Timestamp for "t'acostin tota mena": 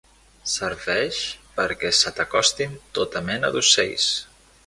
2.21-3.55